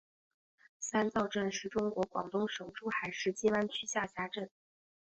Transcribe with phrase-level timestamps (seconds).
[0.79, 4.49] 三灶镇是中国广东省珠海市金湾区下辖镇。